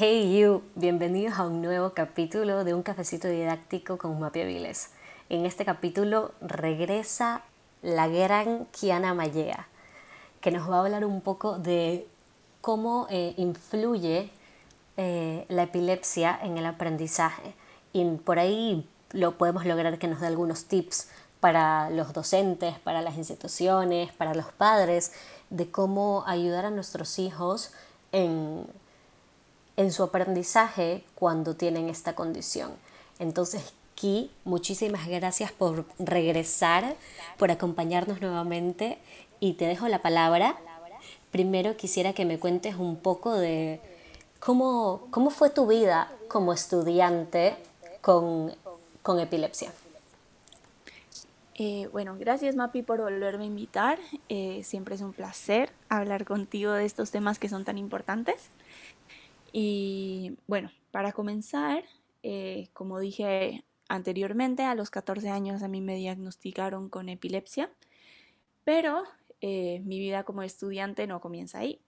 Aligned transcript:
Hey 0.00 0.38
you, 0.38 0.62
bienvenidos 0.76 1.40
a 1.40 1.44
un 1.44 1.60
nuevo 1.60 1.90
capítulo 1.90 2.62
de 2.62 2.72
un 2.72 2.84
cafecito 2.84 3.26
didáctico 3.26 3.98
con 3.98 4.20
Mapia 4.20 4.44
Viles. 4.44 4.90
En 5.28 5.44
este 5.44 5.64
capítulo 5.64 6.30
regresa 6.40 7.42
la 7.82 8.06
gran 8.06 8.66
Kiana 8.66 9.12
Mallea, 9.12 9.66
que 10.40 10.52
nos 10.52 10.70
va 10.70 10.76
a 10.76 10.80
hablar 10.82 11.04
un 11.04 11.20
poco 11.20 11.58
de 11.58 12.06
cómo 12.60 13.08
eh, 13.10 13.34
influye 13.38 14.30
eh, 14.96 15.44
la 15.48 15.64
epilepsia 15.64 16.38
en 16.44 16.58
el 16.58 16.66
aprendizaje. 16.66 17.56
Y 17.92 18.04
por 18.18 18.38
ahí 18.38 18.88
lo 19.10 19.36
podemos 19.36 19.66
lograr 19.66 19.98
que 19.98 20.06
nos 20.06 20.20
dé 20.20 20.28
algunos 20.28 20.66
tips 20.66 21.08
para 21.40 21.90
los 21.90 22.12
docentes, 22.12 22.78
para 22.78 23.02
las 23.02 23.16
instituciones, 23.16 24.12
para 24.12 24.32
los 24.34 24.52
padres, 24.52 25.10
de 25.50 25.72
cómo 25.72 26.22
ayudar 26.28 26.66
a 26.66 26.70
nuestros 26.70 27.18
hijos 27.18 27.72
en, 28.12 28.64
en 29.78 29.92
su 29.92 30.02
aprendizaje 30.02 31.04
cuando 31.14 31.54
tienen 31.54 31.88
esta 31.88 32.16
condición. 32.16 32.72
Entonces, 33.20 33.72
Ki, 33.94 34.28
muchísimas 34.44 35.06
gracias 35.06 35.52
por 35.52 35.84
regresar, 36.00 36.96
por 37.38 37.52
acompañarnos 37.52 38.20
nuevamente 38.20 38.98
y 39.38 39.52
te 39.52 39.66
dejo 39.66 39.86
la 39.86 40.02
palabra. 40.02 40.56
Primero 41.30 41.76
quisiera 41.76 42.12
que 42.12 42.24
me 42.24 42.40
cuentes 42.40 42.74
un 42.74 42.96
poco 42.96 43.34
de 43.34 43.80
cómo, 44.40 45.06
cómo 45.10 45.30
fue 45.30 45.48
tu 45.48 45.68
vida 45.68 46.10
como 46.26 46.52
estudiante 46.52 47.54
con, 48.00 48.52
con 49.02 49.20
epilepsia. 49.20 49.72
Eh, 51.54 51.88
bueno, 51.92 52.16
gracias 52.18 52.56
Mapi 52.56 52.82
por 52.82 53.00
volverme 53.00 53.44
a 53.44 53.46
invitar. 53.46 53.98
Eh, 54.28 54.62
siempre 54.64 54.96
es 54.96 55.02
un 55.02 55.12
placer 55.12 55.70
hablar 55.88 56.24
contigo 56.24 56.72
de 56.72 56.84
estos 56.84 57.12
temas 57.12 57.38
que 57.38 57.48
son 57.48 57.64
tan 57.64 57.78
importantes. 57.78 58.48
Y 59.52 60.36
bueno, 60.46 60.70
para 60.90 61.12
comenzar, 61.12 61.84
eh, 62.22 62.68
como 62.72 63.00
dije 63.00 63.64
anteriormente, 63.88 64.62
a 64.64 64.74
los 64.74 64.90
14 64.90 65.30
años 65.30 65.62
a 65.62 65.68
mí 65.68 65.80
me 65.80 65.96
diagnosticaron 65.96 66.88
con 66.88 67.08
epilepsia, 67.08 67.70
pero 68.64 69.04
mi 69.40 70.00
vida 70.00 70.24
como 70.24 70.42
estudiante 70.42 71.06
no 71.06 71.20
comienza 71.20 71.60
ahí. 71.60 71.80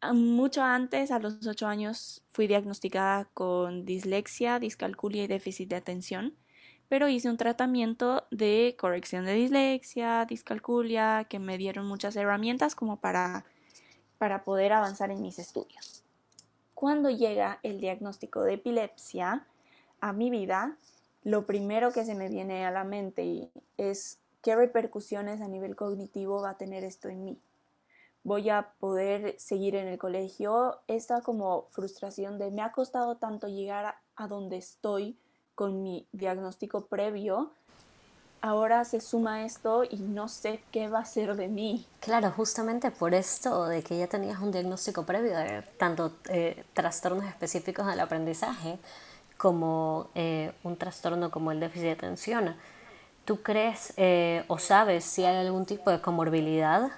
Ah, 0.00 0.12
mucho 0.12 0.62
antes, 0.62 1.12
a 1.12 1.20
los 1.20 1.46
8 1.46 1.66
años, 1.68 2.22
fui 2.32 2.46
diagnosticada 2.48 3.26
con 3.32 3.84
dislexia, 3.84 4.58
discalculia 4.58 5.24
y 5.24 5.28
déficit 5.28 5.70
de 5.70 5.76
atención 5.76 6.36
pero 6.88 7.08
hice 7.08 7.28
un 7.28 7.36
tratamiento 7.36 8.26
de 8.30 8.76
corrección 8.78 9.24
de 9.24 9.34
dislexia, 9.34 10.24
discalculia, 10.26 11.26
que 11.28 11.38
me 11.38 11.58
dieron 11.58 11.86
muchas 11.86 12.14
herramientas 12.16 12.74
como 12.74 12.98
para, 13.00 13.44
para 14.18 14.44
poder 14.44 14.72
avanzar 14.72 15.10
en 15.10 15.22
mis 15.22 15.38
estudios. 15.38 15.93
Cuando 16.74 17.10
llega 17.10 17.60
el 17.62 17.80
diagnóstico 17.80 18.42
de 18.42 18.54
epilepsia 18.54 19.46
a 20.00 20.12
mi 20.12 20.30
vida, 20.30 20.76
lo 21.22 21.46
primero 21.46 21.92
que 21.92 22.04
se 22.04 22.14
me 22.14 22.28
viene 22.28 22.66
a 22.66 22.70
la 22.70 22.84
mente 22.84 23.50
es 23.78 24.18
qué 24.42 24.56
repercusiones 24.56 25.40
a 25.40 25.48
nivel 25.48 25.76
cognitivo 25.76 26.42
va 26.42 26.50
a 26.50 26.58
tener 26.58 26.84
esto 26.84 27.08
en 27.08 27.24
mí. 27.24 27.38
Voy 28.24 28.50
a 28.50 28.72
poder 28.78 29.34
seguir 29.38 29.76
en 29.76 29.86
el 29.86 29.98
colegio. 29.98 30.80
Esta 30.88 31.20
como 31.22 31.66
frustración 31.70 32.38
de 32.38 32.50
me 32.50 32.62
ha 32.62 32.72
costado 32.72 33.16
tanto 33.16 33.48
llegar 33.48 33.86
a, 33.86 34.00
a 34.16 34.28
donde 34.28 34.56
estoy, 34.56 35.16
con 35.54 35.82
mi 35.82 36.06
diagnóstico 36.12 36.86
previo, 36.86 37.52
ahora 38.44 38.84
se 38.84 39.00
suma 39.00 39.46
esto 39.46 39.84
y 39.84 39.96
no 39.96 40.28
sé 40.28 40.60
qué 40.70 40.88
va 40.88 40.98
a 40.98 41.04
ser 41.06 41.34
de 41.34 41.48
mí. 41.48 41.86
Claro, 42.00 42.30
justamente 42.30 42.90
por 42.90 43.14
esto 43.14 43.64
de 43.64 43.82
que 43.82 43.96
ya 43.96 44.06
tenías 44.06 44.38
un 44.40 44.52
diagnóstico 44.52 45.06
previo 45.06 45.34
de 45.34 45.62
tanto 45.78 46.12
eh, 46.28 46.64
trastornos 46.74 47.24
específicos 47.24 47.86
del 47.86 48.00
aprendizaje 48.00 48.78
como 49.38 50.10
eh, 50.14 50.52
un 50.62 50.76
trastorno 50.76 51.30
como 51.30 51.52
el 51.52 51.60
déficit 51.60 51.84
de 51.84 51.90
atención. 51.92 52.56
¿Tú 53.24 53.40
crees 53.40 53.94
eh, 53.96 54.44
o 54.48 54.58
sabes 54.58 55.04
si 55.04 55.24
hay 55.24 55.36
algún 55.36 55.64
tipo 55.64 55.90
de 55.90 56.02
comorbilidad? 56.02 56.90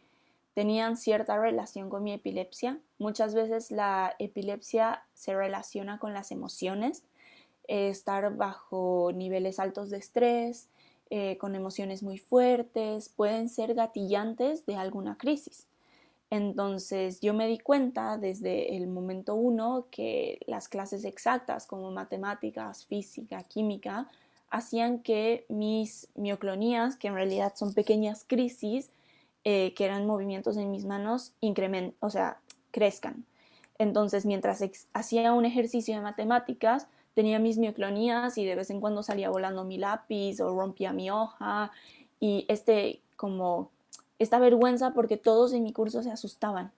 tenían 0.56 0.98
cierta 0.98 1.38
relación 1.38 1.90
con 1.90 2.04
mi 2.04 2.14
epilepsia. 2.14 2.80
Muchas 2.98 3.36
veces 3.36 3.70
la 3.70 4.16
epilepsia 4.18 5.04
se 5.14 5.36
relaciona 5.36 6.00
con 6.00 6.16
las 6.16 6.32
emociones, 6.32 7.04
estar 7.68 8.36
bajo 8.36 9.12
niveles 9.14 9.60
altos 9.60 9.92
de 9.92 9.98
estrés, 9.98 10.70
eh, 11.10 11.38
con 11.38 11.56
emociones 11.56 12.04
muy 12.04 12.18
fuertes, 12.18 13.10
pueden 13.10 13.50
ser 13.50 13.74
gatillantes 13.74 14.66
de 14.66 14.76
alguna 14.76 15.18
crisis. 15.18 15.68
Entonces 16.30 17.22
yo 17.22 17.34
me 17.34 17.48
di 17.48 17.58
cuenta 17.58 18.18
desde 18.18 18.76
el 18.76 18.88
momento 18.88 19.36
uno 19.36 19.88
que 19.92 20.40
las 20.46 20.68
clases 20.68 21.06
exactas 21.06 21.66
como 21.68 21.92
matemáticas, 21.92 22.86
física, 22.86 23.44
química, 23.44 24.10
hacían 24.50 25.00
que 25.00 25.46
mis 25.50 26.10
mioclonías, 26.16 26.96
que 26.96 27.08
en 27.08 27.16
realidad 27.16 27.54
son 27.56 27.74
pequeñas 27.74 28.26
crisis, 28.28 28.90
eh, 29.44 29.74
que 29.76 29.86
eran 29.86 30.06
movimientos 30.06 30.58
en 30.58 30.72
mis 30.72 30.86
manos, 30.86 31.34
o 32.00 32.10
sea, 32.10 32.40
crezcan. 32.72 33.26
Entonces, 33.78 34.26
mientras 34.26 34.64
hacía 34.94 35.34
un 35.34 35.46
ejercicio 35.46 35.96
de 35.96 36.02
matemáticas, 36.02 36.88
tenía 37.18 37.40
mis 37.40 37.58
mioclonías 37.58 38.38
y 38.38 38.46
de 38.46 38.54
vez 38.54 38.70
en 38.70 38.80
cuando 38.80 39.02
salía 39.02 39.32
volando 39.32 39.64
mi 39.64 39.80
lápiz 39.80 40.40
o 40.40 40.56
rompía 40.56 40.94
mi 40.94 41.10
hoja 41.10 41.72
y 42.20 42.46
este 42.48 43.02
como 43.16 43.72
esta 44.20 44.38
vergüenza 44.38 44.94
porque 44.94 45.18
todos 45.18 45.52
en 45.54 45.64
mi 45.64 45.74
curso 45.74 46.04
se 46.04 46.12
asustaban. 46.12 46.72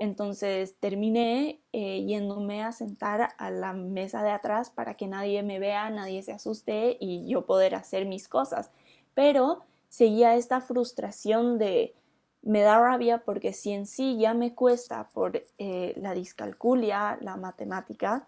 Entonces 0.00 0.74
terminé 0.80 1.60
eh, 1.72 2.04
yéndome 2.04 2.64
a 2.64 2.72
sentar 2.72 3.34
a 3.38 3.50
la 3.52 3.72
mesa 3.72 4.24
de 4.24 4.30
atrás 4.32 4.68
para 4.68 4.94
que 4.94 5.06
nadie 5.06 5.44
me 5.44 5.60
vea, 5.60 5.88
nadie 5.90 6.24
se 6.24 6.32
asuste 6.32 6.96
y 6.98 7.28
yo 7.28 7.46
poder 7.46 7.76
hacer 7.76 8.04
mis 8.04 8.26
cosas. 8.26 8.72
Pero 9.14 9.60
seguía 9.88 10.34
esta 10.34 10.60
frustración 10.60 11.56
de 11.56 11.94
me 12.42 12.62
da 12.62 12.80
rabia 12.80 13.18
porque 13.18 13.52
si 13.52 13.70
en 13.70 13.86
sí 13.86 14.18
ya 14.18 14.34
me 14.34 14.56
cuesta 14.56 15.08
por 15.14 15.40
eh, 15.58 15.94
la 15.98 16.14
discalculia, 16.14 17.16
la 17.20 17.36
matemática, 17.36 18.26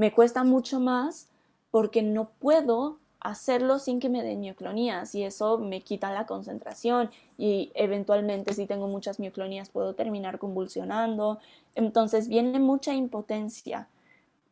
me 0.00 0.12
cuesta 0.12 0.44
mucho 0.44 0.80
más 0.80 1.28
porque 1.70 2.00
no 2.00 2.30
puedo 2.38 2.96
hacerlo 3.20 3.78
sin 3.78 4.00
que 4.00 4.08
me 4.08 4.22
den 4.22 4.40
mioclonías 4.40 5.14
y 5.14 5.24
eso 5.24 5.58
me 5.58 5.82
quita 5.82 6.10
la 6.10 6.24
concentración 6.24 7.10
y 7.36 7.70
eventualmente 7.74 8.54
si 8.54 8.64
tengo 8.64 8.88
muchas 8.88 9.20
mioclonías 9.20 9.68
puedo 9.68 9.94
terminar 9.94 10.38
convulsionando. 10.38 11.38
Entonces 11.74 12.28
viene 12.28 12.58
mucha 12.60 12.94
impotencia. 12.94 13.88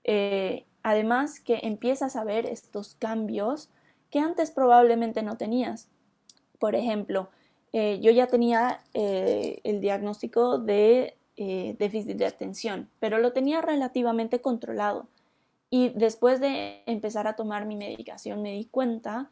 Eh, 0.04 0.66
además 0.82 1.40
que 1.40 1.60
empiezas 1.62 2.14
a 2.16 2.24
ver 2.24 2.44
estos 2.44 2.96
cambios 2.96 3.70
que 4.10 4.18
antes 4.18 4.50
probablemente 4.50 5.22
no 5.22 5.38
tenías. 5.38 5.88
Por 6.58 6.74
ejemplo, 6.74 7.30
eh, 7.72 8.00
yo 8.02 8.10
ya 8.10 8.26
tenía 8.26 8.82
eh, 8.92 9.62
el 9.64 9.80
diagnóstico 9.80 10.58
de 10.58 11.14
déficit 11.38 12.16
de 12.16 12.26
atención, 12.26 12.90
pero 12.98 13.18
lo 13.18 13.32
tenía 13.32 13.62
relativamente 13.62 14.40
controlado. 14.40 15.06
Y 15.70 15.90
después 15.90 16.40
de 16.40 16.82
empezar 16.86 17.26
a 17.26 17.36
tomar 17.36 17.66
mi 17.66 17.76
medicación 17.76 18.42
me 18.42 18.52
di 18.52 18.64
cuenta 18.64 19.30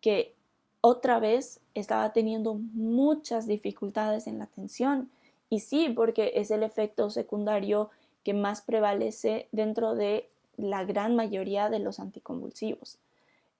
que 0.00 0.34
otra 0.80 1.18
vez 1.18 1.60
estaba 1.74 2.12
teniendo 2.12 2.54
muchas 2.54 3.46
dificultades 3.46 4.26
en 4.26 4.38
la 4.38 4.44
atención. 4.44 5.10
Y 5.48 5.60
sí, 5.60 5.88
porque 5.88 6.32
es 6.36 6.50
el 6.50 6.62
efecto 6.62 7.10
secundario 7.10 7.90
que 8.24 8.34
más 8.34 8.62
prevalece 8.62 9.48
dentro 9.52 9.94
de 9.94 10.28
la 10.56 10.84
gran 10.84 11.16
mayoría 11.16 11.68
de 11.68 11.78
los 11.78 11.98
anticonvulsivos. 11.98 12.98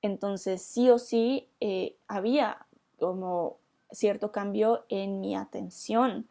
Entonces, 0.02 0.62
sí 0.62 0.90
o 0.90 0.98
sí, 0.98 1.48
eh, 1.60 1.94
había 2.08 2.66
como 2.98 3.56
cierto 3.90 4.32
cambio 4.32 4.84
en 4.88 5.20
mi 5.20 5.36
atención. 5.36 6.26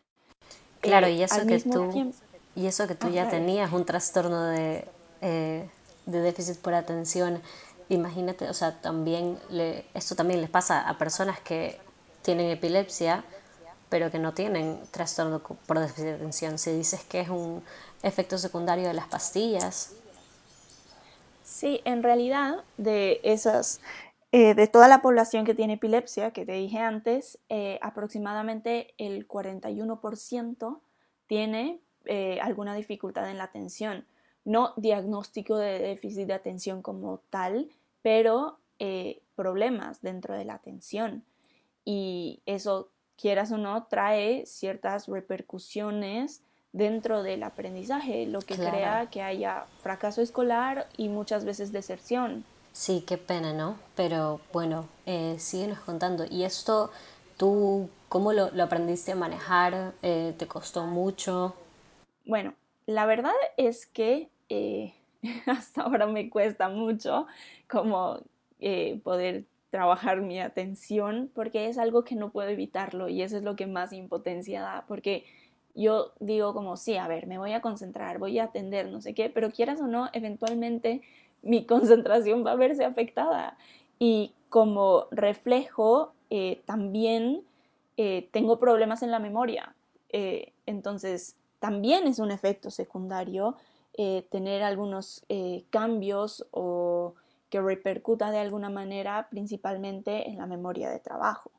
Claro, 0.81 1.07
y, 1.07 1.21
eh, 1.21 1.25
eso 1.25 1.45
que 1.45 1.59
tú, 1.59 2.13
y 2.55 2.65
eso 2.65 2.87
que 2.87 2.95
tú 2.95 3.09
ya 3.09 3.29
tenías 3.29 3.71
un 3.71 3.85
trastorno 3.85 4.45
de, 4.45 4.85
de 6.05 6.21
déficit 6.21 6.57
por 6.57 6.73
atención, 6.73 7.41
imagínate, 7.89 8.49
o 8.49 8.53
sea, 8.53 8.81
también 8.81 9.37
le, 9.49 9.85
esto 9.93 10.15
también 10.15 10.41
les 10.41 10.49
pasa 10.49 10.87
a 10.87 10.97
personas 10.97 11.39
que 11.39 11.79
tienen 12.21 12.49
epilepsia, 12.49 13.23
pero 13.89 14.09
que 14.09 14.19
no 14.19 14.33
tienen 14.33 14.79
trastorno 14.91 15.41
por 15.41 15.79
déficit 15.79 16.05
de 16.05 16.13
atención. 16.13 16.57
Si 16.57 16.71
dices 16.71 17.03
que 17.03 17.19
es 17.19 17.29
un 17.29 17.61
efecto 18.03 18.37
secundario 18.37 18.87
de 18.87 18.93
las 18.93 19.07
pastillas. 19.07 19.93
Sí, 21.43 21.81
en 21.83 22.01
realidad, 22.01 22.63
de 22.77 23.19
esas, 23.23 23.81
eh, 24.31 24.55
de 24.55 24.67
toda 24.67 24.87
la 24.87 25.01
población 25.01 25.43
que 25.43 25.53
tiene 25.53 25.73
epilepsia, 25.73 26.31
que 26.31 26.45
te 26.45 26.53
dije 26.53 26.79
antes, 26.79 27.39
eh, 27.49 27.79
aproximadamente 27.81 28.93
el 28.97 29.27
41% 29.27 30.79
tiene 31.27 31.81
eh, 32.05 32.39
alguna 32.41 32.73
dificultad 32.73 33.29
en 33.29 33.37
la 33.37 33.43
atención. 33.43 34.05
No 34.43 34.73
diagnóstico 34.77 35.57
de 35.57 35.79
déficit 35.79 36.27
de 36.27 36.33
atención 36.33 36.81
como 36.81 37.19
tal, 37.29 37.69
pero 38.01 38.57
problemas 39.35 40.01
dentro 40.01 40.33
de 40.33 40.45
la 40.45 40.55
atención. 40.55 41.23
Y 41.85 42.41
eso, 42.45 42.89
quieras 43.15 43.51
o 43.51 43.57
no, 43.57 43.83
trae 43.85 44.45
ciertas 44.45 45.07
repercusiones 45.07 46.41
dentro 46.73 47.23
del 47.23 47.43
aprendizaje, 47.43 48.25
lo 48.25 48.39
que 48.39 48.55
crea 48.55 49.07
que 49.11 49.21
haya 49.21 49.65
fracaso 49.81 50.21
escolar 50.21 50.87
y 50.97 51.09
muchas 51.09 51.43
veces 51.43 51.71
deserción. 51.71 52.45
Sí, 52.71 53.03
qué 53.05 53.17
pena, 53.17 53.53
¿no? 53.53 53.77
Pero 53.95 54.39
bueno, 54.53 54.87
eh, 55.05 55.35
síguenos 55.39 55.79
contando. 55.79 56.25
¿Y 56.29 56.43
esto 56.43 56.91
tú 57.37 57.89
cómo 58.07 58.31
lo, 58.31 58.49
aprendiste 58.63 59.11
a 59.11 59.15
manejar? 59.15 59.93
Eh, 60.01 60.33
¿Te 60.37 60.47
costó 60.47 60.85
mucho? 60.85 61.53
Bueno, 62.25 62.53
la 62.85 63.05
verdad 63.05 63.33
es 63.57 63.85
que 63.85 64.29
eh, 64.51 64.93
hasta 65.45 65.83
ahora 65.83 66.07
me 66.07 66.29
cuesta 66.29 66.67
mucho 66.67 67.25
como 67.69 68.19
eh, 68.59 68.99
poder 69.01 69.45
trabajar 69.69 70.21
mi 70.21 70.41
atención 70.41 71.31
porque 71.33 71.69
es 71.69 71.77
algo 71.77 72.03
que 72.03 72.15
no 72.15 72.31
puedo 72.31 72.49
evitarlo 72.49 73.07
y 73.07 73.21
eso 73.21 73.37
es 73.37 73.43
lo 73.43 73.55
que 73.55 73.65
más 73.65 73.93
impotencia 73.93 74.61
da 74.61 74.83
porque 74.89 75.23
yo 75.73 76.11
digo 76.19 76.53
como 76.53 76.75
sí, 76.75 76.97
a 76.97 77.07
ver, 77.07 77.27
me 77.27 77.37
voy 77.37 77.53
a 77.53 77.61
concentrar, 77.61 78.19
voy 78.19 78.39
a 78.39 78.45
atender, 78.45 78.89
no 78.89 78.99
sé 78.99 79.13
qué, 79.13 79.29
pero 79.29 79.51
quieras 79.51 79.79
o 79.79 79.87
no, 79.87 80.09
eventualmente 80.11 81.01
mi 81.41 81.65
concentración 81.65 82.45
va 82.45 82.51
a 82.51 82.55
verse 82.55 82.83
afectada. 82.83 83.57
Y 83.97 84.33
como 84.49 85.05
reflejo, 85.11 86.11
eh, 86.29 86.61
también 86.65 87.43
tengo 88.31 88.57
problemas 88.57 89.03
en 89.03 89.11
la 89.11 89.19
memoria. 89.19 89.75
Entonces, 90.65 91.35
también 91.59 92.07
es 92.07 92.17
un 92.17 92.31
efecto 92.31 92.71
secundario 92.71 93.55
tener 94.29 94.63
algunos 94.63 95.25
cambios 95.69 96.47
o 96.51 97.15
que 97.49 97.61
repercuta 97.61 98.31
de 98.31 98.39
alguna 98.39 98.69
manera 98.69 99.27
principalmente 99.29 100.29
en 100.29 100.37
la 100.37 100.47
memoria 100.47 100.89
de 100.89 100.99
trabajo. 100.99 101.51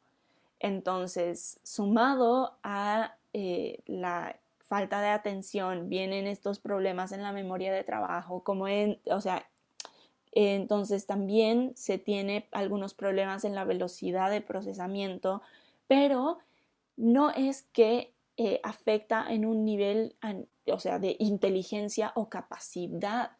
Entonces, 0.58 1.60
sumado 1.62 2.56
a 2.62 3.16
la 3.86 4.36
falta 4.72 5.02
de 5.02 5.08
atención, 5.08 5.90
vienen 5.90 6.26
estos 6.26 6.58
problemas 6.58 7.12
en 7.12 7.22
la 7.22 7.32
memoria 7.32 7.72
de 7.72 7.84
trabajo, 7.84 8.42
como 8.42 8.68
en, 8.68 8.98
o 9.04 9.20
sea, 9.20 9.46
entonces 10.32 11.04
también 11.06 11.72
se 11.76 11.98
tiene 11.98 12.48
algunos 12.52 12.94
problemas 12.94 13.44
en 13.44 13.54
la 13.54 13.64
velocidad 13.64 14.30
de 14.30 14.40
procesamiento, 14.40 15.42
pero 15.88 16.38
no 16.96 17.30
es 17.30 17.64
que 17.74 18.14
eh, 18.38 18.60
afecta 18.62 19.26
en 19.28 19.44
un 19.44 19.64
nivel, 19.66 20.16
o 20.66 20.78
sea, 20.78 20.98
de 20.98 21.16
inteligencia 21.18 22.12
o 22.14 22.28
capacidad. 22.28 23.32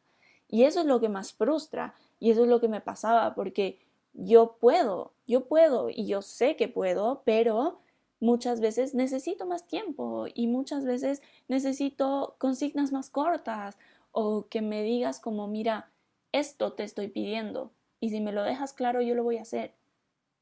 Y 0.49 0.65
eso 0.65 0.81
es 0.81 0.87
lo 0.87 1.01
que 1.01 1.09
más 1.09 1.33
frustra 1.33 1.95
y 2.19 2.31
eso 2.31 2.43
es 2.43 2.49
lo 2.49 2.61
que 2.61 2.69
me 2.69 2.81
pasaba 2.81 3.35
porque 3.35 3.79
yo 4.15 4.57
puedo, 4.61 5.13
yo 5.27 5.47
puedo 5.47 5.89
y 5.91 6.07
yo 6.07 6.23
sé 6.23 6.57
que 6.57 6.69
puedo, 6.69 7.23
pero 7.25 7.79
muchas 8.21 8.61
veces 8.61 8.95
necesito 8.95 9.47
más 9.47 9.67
tiempo 9.67 10.27
y 10.33 10.47
muchas 10.47 10.85
veces 10.85 11.23
necesito 11.49 12.37
consignas 12.39 12.93
más 12.93 13.11
cortas 13.11 13.79
o 14.13 14.47
que 14.49 14.63
me 14.63 14.83
digas 14.83 15.19
como, 15.19 15.49
mira, 15.49 15.91
esto 16.33 16.75
te 16.75 16.85
estoy 16.85 17.09
pidiendo 17.09 17.73
y 18.01 18.11
si 18.11 18.21
me 18.21 18.33
lo 18.33 18.43
dejas 18.43 18.73
claro 18.73 19.01
yo 19.01 19.15
lo 19.15 19.25
voy 19.25 19.39
a 19.39 19.43
hacer. 19.43 19.75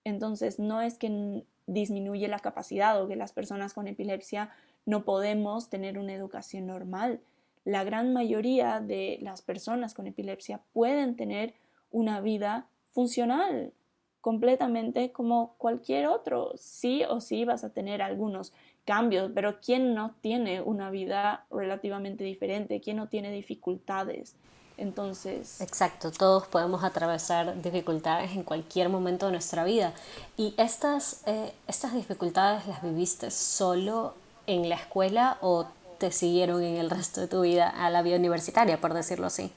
Entonces 0.05 0.59
no 0.59 0.81
es 0.81 0.99
que 0.99 1.45
disminuye 1.67 2.27
la 2.27 2.41
capacidad 2.41 3.01
o 3.01 3.07
que 3.07 3.17
las 3.17 3.33
personas 3.33 3.75
con 3.75 3.87
epilepsia 3.87 4.51
no 4.87 5.05
podemos 5.05 5.71
tener 5.71 5.99
una 5.99 6.15
educación 6.15 6.67
normal. 6.67 7.21
La 7.65 7.85
gran 7.85 8.13
mayoría 8.13 8.81
de 8.81 9.19
las 9.21 9.43
personas 9.43 9.95
con 9.95 10.07
epilepsia 10.07 10.63
pueden 10.73 11.17
tener 11.17 11.55
una 11.91 12.21
vida 12.21 12.69
funcional 12.91 13.73
completamente 14.21 15.13
como 15.13 15.55
cualquier 15.57 16.07
otro. 16.07 16.53
Sí 16.57 17.03
o 17.09 17.21
sí 17.21 17.45
vas 17.45 17.65
a 17.65 17.71
tener 17.71 18.03
algunos 18.03 18.53
cambios, 18.85 19.31
pero 19.35 19.61
¿quién 19.61 19.95
no 19.95 20.15
tiene 20.21 20.61
una 20.61 20.91
vida 20.91 21.47
relativamente 21.51 22.25
diferente? 22.25 22.81
¿Quién 22.81 22.99
no 22.99 23.09
tiene 23.09 23.31
dificultades? 23.31 24.37
Entonces... 24.77 25.61
Exacto, 25.61 26.11
todos 26.11 26.47
podemos 26.47 26.83
atravesar 26.85 27.61
dificultades 27.61 28.33
en 28.33 28.43
cualquier 28.43 28.89
momento 28.89 29.27
de 29.27 29.33
nuestra 29.33 29.63
vida. 29.65 29.93
¿Y 30.39 30.55
estas, 30.57 31.23
eh, 31.27 31.53
estas 31.67 31.95
dificultades 31.95 32.67
las 32.67 32.83
viviste 32.83 33.31
solo 33.31 34.15
en 34.51 34.69
la 34.69 34.75
escuela 34.75 35.39
o 35.43 35.69
te 35.99 36.11
siguieron 36.11 36.65
en 36.65 36.77
el 36.77 36.91
resto 36.91 37.21
de 37.21 37.29
tu 37.29 37.43
vida 37.43 37.69
a 37.69 37.89
la 37.89 38.03
vida 38.03 38.17
universitaria, 38.17 38.81
por 38.81 38.95
decirlo 38.95 39.27
así? 39.27 39.53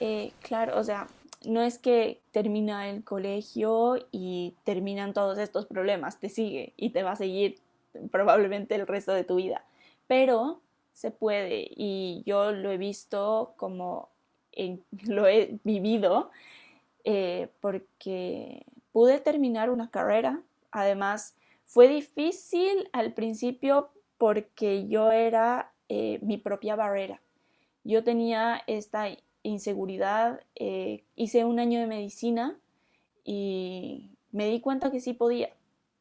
Eh, 0.00 0.32
claro, 0.40 0.78
o 0.78 0.82
sea, 0.82 1.06
no 1.44 1.62
es 1.62 1.78
que 1.78 2.20
termina 2.32 2.88
el 2.88 3.04
colegio 3.04 3.96
y 4.10 4.54
terminan 4.64 5.12
todos 5.12 5.38
estos 5.38 5.66
problemas, 5.66 6.18
te 6.18 6.28
sigue 6.28 6.72
y 6.76 6.90
te 6.90 7.04
va 7.04 7.12
a 7.12 7.16
seguir 7.16 7.58
probablemente 8.10 8.74
el 8.74 8.86
resto 8.86 9.12
de 9.12 9.22
tu 9.22 9.36
vida. 9.36 9.64
Pero 10.08 10.60
se 10.92 11.12
puede 11.12 11.68
y 11.70 12.24
yo 12.26 12.50
lo 12.50 12.72
he 12.72 12.78
visto 12.78 13.54
como 13.56 14.08
lo 15.06 15.28
he 15.28 15.58
vivido 15.62 16.30
eh, 17.04 17.48
porque 17.60 18.66
pude 18.90 19.20
terminar 19.20 19.70
una 19.70 19.88
carrera. 19.88 20.40
Además, 20.72 21.34
fue 21.68 21.86
difícil 21.86 22.88
al 22.92 23.12
principio 23.12 23.90
porque 24.16 24.88
yo 24.88 25.12
era 25.12 25.72
eh, 25.88 26.18
mi 26.22 26.38
propia 26.38 26.76
barrera. 26.76 27.20
Yo 27.84 28.02
tenía 28.02 28.62
esta 28.66 29.08
inseguridad, 29.42 30.40
eh, 30.56 31.04
hice 31.14 31.44
un 31.44 31.60
año 31.60 31.78
de 31.78 31.86
medicina 31.86 32.58
y 33.22 34.10
me 34.32 34.48
di 34.48 34.60
cuenta 34.60 34.90
que 34.90 35.00
sí 35.00 35.12
podía 35.12 35.50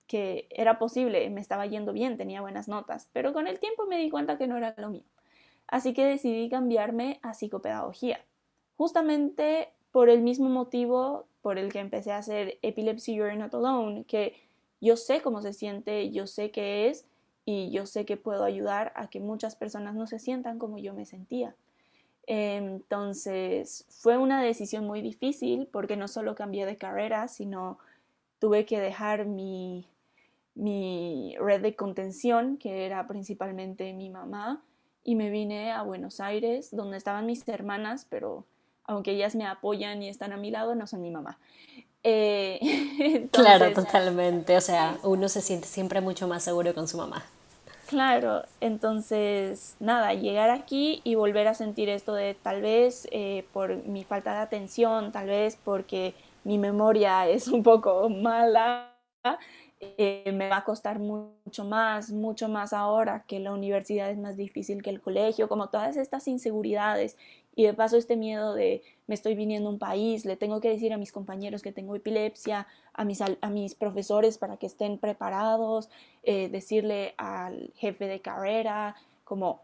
que 0.07 0.47
era 0.51 0.79
posible, 0.79 1.29
me 1.29 1.41
estaba 1.41 1.65
yendo 1.65 1.91
bien, 1.91 2.15
tenía 2.15 2.39
buenas 2.39 2.69
notas, 2.69 3.09
pero 3.11 3.33
con 3.33 3.45
el 3.45 3.59
tiempo 3.59 3.85
me 3.87 3.97
di 3.97 4.09
cuenta 4.09 4.37
que 4.37 4.47
no 4.47 4.55
era 4.55 4.73
lo 4.77 4.89
mío. 4.89 5.03
Así 5.67 5.93
que 5.93 6.05
decidí 6.05 6.49
cambiarme 6.49 7.19
a 7.23 7.33
psicopedagogía, 7.33 8.21
justamente 8.77 9.73
por 9.91 10.09
el 10.09 10.21
mismo 10.21 10.47
motivo 10.47 11.27
por 11.41 11.57
el 11.57 11.73
que 11.73 11.79
empecé 11.79 12.13
a 12.13 12.19
hacer 12.19 12.57
Epilepsy 12.61 13.15
You're 13.15 13.35
Not 13.35 13.53
Alone, 13.53 14.05
que 14.05 14.46
yo 14.81 14.97
sé 14.97 15.21
cómo 15.21 15.41
se 15.41 15.53
siente, 15.53 16.11
yo 16.11 16.27
sé 16.27 16.51
qué 16.51 16.89
es 16.89 17.05
y 17.45 17.71
yo 17.71 17.85
sé 17.85 18.05
que 18.05 18.17
puedo 18.17 18.43
ayudar 18.43 18.91
a 18.95 19.09
que 19.09 19.19
muchas 19.19 19.55
personas 19.55 19.95
no 19.95 20.07
se 20.07 20.19
sientan 20.19 20.59
como 20.59 20.77
yo 20.77 20.93
me 20.93 21.05
sentía. 21.05 21.55
Entonces 22.27 23.85
fue 23.89 24.17
una 24.17 24.41
decisión 24.41 24.85
muy 24.85 25.01
difícil 25.01 25.67
porque 25.71 25.95
no 25.95 26.07
solo 26.07 26.35
cambié 26.35 26.65
de 26.65 26.77
carrera, 26.77 27.27
sino 27.29 27.79
tuve 28.39 28.65
que 28.65 28.79
dejar 28.79 29.25
mi, 29.25 29.87
mi 30.55 31.35
red 31.39 31.61
de 31.61 31.75
contención, 31.75 32.57
que 32.57 32.85
era 32.85 33.07
principalmente 33.07 33.93
mi 33.93 34.09
mamá, 34.09 34.61
y 35.03 35.15
me 35.15 35.29
vine 35.29 35.71
a 35.71 35.83
Buenos 35.83 36.19
Aires, 36.19 36.75
donde 36.75 36.97
estaban 36.97 37.25
mis 37.25 37.47
hermanas, 37.47 38.05
pero 38.09 38.43
aunque 38.83 39.11
ellas 39.11 39.35
me 39.35 39.45
apoyan 39.45 40.03
y 40.03 40.09
están 40.09 40.33
a 40.33 40.37
mi 40.37 40.51
lado, 40.51 40.75
no 40.75 40.85
son 40.85 41.01
mi 41.01 41.11
mamá. 41.11 41.39
Eh, 42.09 43.27
claro, 43.33 43.73
totalmente. 43.73 44.55
O 44.55 44.61
sea, 44.61 44.97
uno 45.03 45.27
se 45.27 45.41
siente 45.41 45.67
siempre 45.67 45.99
mucho 45.99 46.25
más 46.25 46.41
seguro 46.41 46.73
con 46.73 46.87
su 46.87 46.97
mamá. 46.97 47.25
Claro, 47.87 48.43
entonces 48.61 49.75
nada, 49.79 50.13
llegar 50.13 50.49
aquí 50.49 51.01
y 51.03 51.15
volver 51.15 51.47
a 51.47 51.53
sentir 51.53 51.89
esto 51.89 52.13
de 52.13 52.33
tal 52.33 52.61
vez 52.61 53.07
eh, 53.11 53.45
por 53.51 53.75
mi 53.85 54.05
falta 54.05 54.33
de 54.33 54.39
atención, 54.39 55.11
tal 55.11 55.27
vez 55.27 55.57
porque 55.61 56.13
mi 56.43 56.57
memoria 56.57 57.27
es 57.29 57.49
un 57.49 57.61
poco 57.61 58.09
mala, 58.09 58.93
eh, 59.79 60.31
me 60.33 60.49
va 60.49 60.57
a 60.57 60.63
costar 60.63 60.99
mucho 60.99 61.65
más, 61.65 62.09
mucho 62.11 62.47
más 62.47 62.71
ahora 62.71 63.23
que 63.27 63.39
la 63.39 63.51
universidad 63.51 64.09
es 64.09 64.17
más 64.17 64.37
difícil 64.37 64.81
que 64.81 64.89
el 64.89 65.01
colegio, 65.01 65.49
como 65.49 65.67
todas 65.67 65.97
estas 65.97 66.27
inseguridades 66.27 67.17
y 67.57 67.63
de 67.63 67.73
paso 67.73 67.97
este 67.97 68.15
miedo 68.15 68.53
de 68.53 68.83
me 69.07 69.15
estoy 69.15 69.33
viniendo 69.33 69.67
a 69.67 69.71
un 69.71 69.79
país, 69.79 70.25
le 70.25 70.37
tengo 70.37 70.61
que 70.61 70.69
decir 70.69 70.93
a 70.93 70.97
mis 70.97 71.11
compañeros 71.11 71.63
que 71.63 71.71
tengo 71.71 71.95
epilepsia, 71.95 72.67
a 72.93 73.03
mis, 73.03 73.19
a 73.19 73.49
mis 73.49 73.73
profesores 73.73 74.37
para 74.37 74.57
que 74.57 74.67
estén 74.67 74.99
preparados, 74.99 75.89
eh, 76.21 76.49
decirle 76.49 77.15
al 77.17 77.73
jefe 77.75 78.05
de 78.05 78.21
carrera, 78.21 78.95
como 79.23 79.61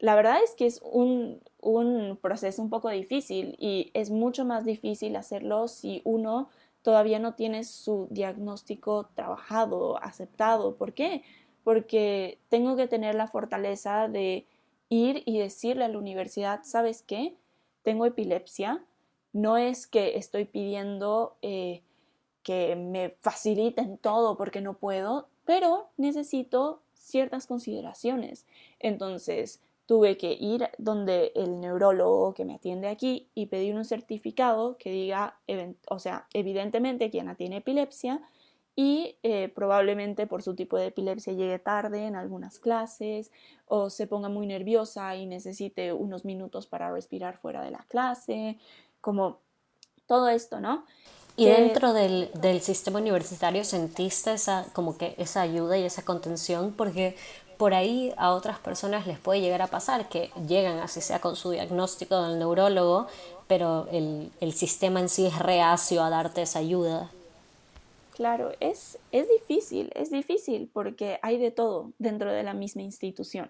la 0.00 0.14
verdad 0.14 0.36
es 0.44 0.54
que 0.54 0.66
es 0.66 0.82
un, 0.84 1.40
un 1.62 2.18
proceso 2.20 2.60
un 2.60 2.68
poco 2.68 2.90
difícil 2.90 3.56
y 3.58 3.90
es 3.94 4.10
mucho 4.10 4.44
más 4.44 4.66
difícil 4.66 5.16
hacerlo 5.16 5.66
si 5.66 6.02
uno 6.04 6.50
todavía 6.82 7.18
no 7.20 7.36
tienes 7.36 7.70
su 7.70 8.06
diagnóstico 8.10 9.08
trabajado, 9.14 9.96
aceptado. 10.02 10.76
¿Por 10.76 10.92
qué? 10.92 11.22
Porque 11.64 12.36
tengo 12.50 12.76
que 12.76 12.86
tener 12.86 13.14
la 13.14 13.28
fortaleza 13.28 14.08
de 14.08 14.44
ir 14.90 15.22
y 15.24 15.38
decirle 15.38 15.84
a 15.84 15.88
la 15.88 15.98
universidad, 15.98 16.60
¿sabes 16.64 17.02
qué? 17.02 17.34
Tengo 17.82 18.04
epilepsia. 18.04 18.84
No 19.32 19.56
es 19.56 19.86
que 19.86 20.18
estoy 20.18 20.44
pidiendo 20.44 21.36
eh, 21.40 21.82
que 22.42 22.76
me 22.76 23.16
faciliten 23.20 23.96
todo 23.96 24.36
porque 24.36 24.60
no 24.60 24.74
puedo, 24.74 25.28
pero 25.46 25.88
necesito 25.96 26.82
ciertas 26.92 27.46
consideraciones. 27.46 28.46
Entonces, 28.80 29.60
tuve 29.86 30.16
que 30.16 30.32
ir 30.32 30.68
donde 30.78 31.32
el 31.34 31.60
neurólogo 31.60 32.34
que 32.34 32.44
me 32.44 32.54
atiende 32.54 32.88
aquí 32.88 33.28
y 33.34 33.46
pedir 33.46 33.74
un 33.74 33.84
certificado 33.84 34.76
que 34.76 34.90
diga, 34.90 35.40
o 35.88 35.98
sea, 35.98 36.26
evidentemente 36.32 37.10
quien 37.10 37.34
tiene 37.36 37.56
epilepsia 37.56 38.20
y 38.82 39.14
eh, 39.22 39.52
probablemente 39.54 40.26
por 40.26 40.42
su 40.42 40.54
tipo 40.54 40.78
de 40.78 40.86
epilepsia 40.86 41.34
llegue 41.34 41.58
tarde 41.58 42.06
en 42.06 42.16
algunas 42.16 42.58
clases 42.58 43.30
o 43.66 43.90
se 43.90 44.06
ponga 44.06 44.30
muy 44.30 44.46
nerviosa 44.46 45.14
y 45.16 45.26
necesite 45.26 45.92
unos 45.92 46.24
minutos 46.24 46.66
para 46.66 46.90
respirar 46.90 47.36
fuera 47.36 47.62
de 47.62 47.72
la 47.72 47.84
clase, 47.90 48.56
como 49.02 49.36
todo 50.06 50.30
esto, 50.30 50.60
¿no? 50.60 50.86
Y 51.36 51.44
dentro 51.44 51.92
del, 51.92 52.30
del, 52.40 52.62
sistema 52.62 53.00
universitario 53.00 53.64
sentiste 53.64 54.32
esa, 54.32 54.64
como 54.72 54.96
que 54.96 55.14
esa 55.18 55.42
ayuda 55.42 55.76
y 55.76 55.84
esa 55.84 56.02
contención, 56.02 56.72
porque 56.74 57.16
por 57.58 57.74
ahí 57.74 58.14
a 58.16 58.30
otras 58.30 58.58
personas 58.60 59.06
les 59.06 59.18
puede 59.18 59.42
llegar 59.42 59.60
a 59.60 59.66
pasar 59.66 60.08
que 60.08 60.30
llegan 60.48 60.78
así 60.78 61.02
sea 61.02 61.20
con 61.20 61.36
su 61.36 61.50
diagnóstico 61.50 62.22
del 62.22 62.38
neurólogo, 62.38 63.08
pero 63.46 63.88
el, 63.92 64.32
el 64.40 64.54
sistema 64.54 65.00
en 65.00 65.10
sí 65.10 65.26
es 65.26 65.38
reacio 65.38 66.02
a 66.02 66.08
darte 66.08 66.40
esa 66.40 66.60
ayuda. 66.60 67.10
Claro, 68.20 68.52
es, 68.60 68.98
es 69.12 69.30
difícil, 69.30 69.90
es 69.94 70.10
difícil 70.10 70.68
porque 70.70 71.18
hay 71.22 71.38
de 71.38 71.50
todo 71.50 71.94
dentro 71.98 72.30
de 72.30 72.42
la 72.42 72.52
misma 72.52 72.82
institución. 72.82 73.48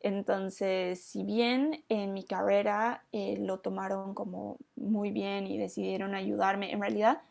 Entonces, 0.00 1.00
si 1.00 1.22
bien 1.22 1.84
en 1.88 2.12
mi 2.12 2.24
carrera 2.24 3.04
eh, 3.12 3.36
lo 3.38 3.60
tomaron 3.60 4.12
como 4.14 4.56
muy 4.74 5.12
bien 5.12 5.46
y 5.46 5.56
decidieron 5.56 6.16
ayudarme, 6.16 6.72
en 6.72 6.80
realidad 6.80 7.22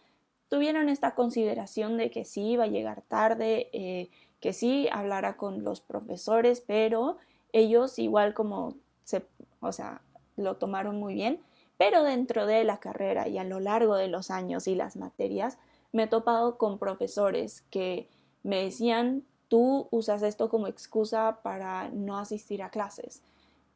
tuvieron 0.48 0.88
esta 0.88 1.13
consideración 1.13 1.98
de 1.98 2.10
que 2.10 2.24
sí 2.24 2.51
iba 2.51 2.63
a 2.63 2.68
llegar 2.68 3.01
tarde, 3.01 3.68
eh, 3.74 4.10
que 4.40 4.54
sí 4.54 4.88
hablara 4.94 5.36
con 5.36 5.66
los 5.66 5.82
profesores, 5.82 6.63
pero 6.66 7.18
ellos 7.51 8.00
igual 8.00 8.34
como 8.34 8.75
se, 9.04 9.25
o 9.60 9.74
sea, 9.74 10.00
lo 10.38 10.56
tomaron 10.56 11.01
muy 11.01 11.16
bien, 11.16 11.42
pero 11.78 12.04
dentro 12.04 12.46
de 12.46 12.63
la 12.63 12.80
carrera 12.80 13.28
y 13.28 13.40
a 13.40 13.44
lo 13.44 13.60
largo 13.60 13.98
de 13.98 14.08
los 14.08 14.32
años 14.32 14.70
y 14.70 14.75
las 14.75 14.96
materias, 14.96 15.58
me 15.91 16.03
he 16.03 16.07
topado 16.07 16.57
con 16.57 16.77
profesores 16.77 17.62
que 17.69 18.07
me 18.43 18.63
decían, 18.63 19.24
tú 19.48 19.88
usas 19.91 20.24
esto 20.24 20.50
como 20.50 20.67
excusa 20.67 21.39
para 21.43 21.89
no 21.89 22.17
asistir 22.17 22.63
a 22.63 22.69
clases. 22.69 23.21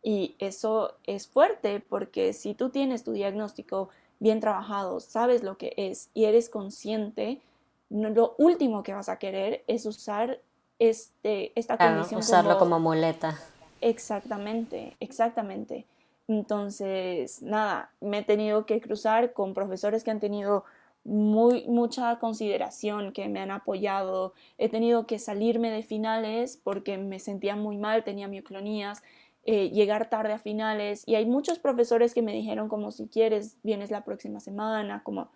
Y 0.02 0.36
eso 0.40 0.94
es 1.06 1.28
fuerte 1.28 1.80
porque 1.80 2.34
si 2.34 2.54
tú 2.54 2.70
tienes 2.70 3.04
tu 3.04 3.12
diagnóstico 3.12 3.90
bien 4.20 4.40
trabajado, 4.40 5.00
sabes 5.00 5.44
lo 5.44 5.58
que 5.58 5.74
es 5.78 6.10
y 6.14 6.26
eres 6.26 6.50
consciente, 6.50 7.42
lo 7.90 8.36
último 8.38 8.84
que 8.84 8.94
vas 8.94 9.10
a 9.10 9.18
querer 9.18 9.64
es 9.68 9.86
usar 9.86 10.40
este, 10.80 11.58
esta 11.60 11.78
condición. 11.78 12.20
Usarlo 12.20 12.58
como, 12.58 12.80
muleta. 12.80 13.40
Exactamente, 13.82 14.96
exactamente. 15.00 15.86
Entonces, 16.28 17.42
nada, 17.42 17.92
me 18.02 18.20
he 18.20 18.24
tenido 18.24 18.66
que 18.66 18.82
cruzar 18.82 19.34
con 19.34 19.54
profesores 19.54 20.04
que 20.04 20.12
han 20.12 20.20
tenido 20.20 20.66
muy, 21.06 21.66
mucha 21.68 22.18
consideración, 22.20 23.14
que 23.14 23.30
me 23.30 23.40
han 23.40 23.52
apoyado. 23.52 24.34
He 24.58 24.70
tenido 24.70 25.06
que 25.06 25.20
salirme 25.20 25.70
de 25.70 25.84
finales 25.84 26.60
porque 26.62 26.98
me 26.98 27.20
sentía 27.20 27.56
muy 27.56 27.78
mal, 27.78 28.04
tenía 28.04 28.28
mioclonías, 28.28 29.04
eh, 29.46 29.70
llegar 29.70 30.10
tarde 30.10 30.34
a 30.34 30.40
finales. 30.40 31.04
Y 31.06 31.16
hay 31.16 31.28
muchos 31.28 31.60
profesores 31.60 32.14
que 32.14 32.24
me 32.24 32.34
dijeron 32.34 32.68
como 32.68 32.92
si 32.92 33.08
quieres, 33.08 33.58
vienes 33.64 33.92
la 33.92 34.04
próxima 34.04 34.40
semana, 34.40 35.02
como... 35.04 35.30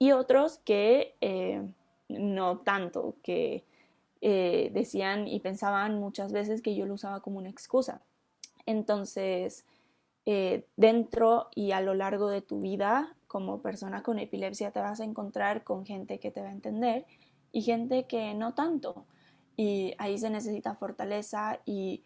Y 0.00 0.10
otros 0.10 0.58
que 0.58 1.14
eh, 1.20 1.62
no 2.08 2.58
tanto, 2.58 3.14
que 3.22 3.62
eh, 4.20 4.70
decían 4.74 5.28
y 5.28 5.38
pensaban 5.38 6.00
muchas 6.00 6.32
veces 6.32 6.60
que 6.62 6.74
yo 6.74 6.84
lo 6.86 6.94
usaba 6.94 7.20
como 7.20 7.38
una 7.38 7.48
excusa. 7.48 8.02
Entonces, 8.66 9.64
eh, 10.26 10.66
dentro 10.76 11.48
y 11.54 11.72
a 11.72 11.80
lo 11.80 11.94
largo 11.94 12.28
de 12.28 12.40
tu 12.40 12.60
vida 12.60 13.14
como 13.26 13.60
persona 13.60 14.02
con 14.02 14.18
epilepsia 14.18 14.70
te 14.70 14.80
vas 14.80 15.00
a 15.00 15.04
encontrar 15.04 15.64
con 15.64 15.84
gente 15.84 16.18
que 16.18 16.30
te 16.30 16.40
va 16.40 16.48
a 16.48 16.52
entender 16.52 17.04
y 17.52 17.62
gente 17.62 18.04
que 18.06 18.34
no 18.34 18.54
tanto. 18.54 19.06
Y 19.56 19.94
ahí 19.98 20.18
se 20.18 20.30
necesita 20.30 20.74
fortaleza 20.74 21.60
y 21.64 22.04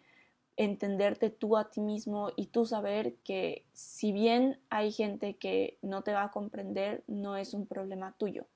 entenderte 0.56 1.30
tú 1.30 1.56
a 1.56 1.70
ti 1.70 1.80
mismo 1.80 2.30
y 2.34 2.46
tú 2.46 2.66
saber 2.66 3.14
que 3.25 3.64
si 3.72 4.12
bien 4.12 4.58
hay 4.70 4.90
gente 4.90 5.37
que 5.37 5.78
no 5.82 6.02
te 6.02 6.12
va 6.12 6.25
a 6.25 6.30
comprender, 6.30 7.04
no 7.06 7.37
es 7.37 7.54
un 7.54 7.66
problema 7.66 8.14
tuyo. 8.18 8.46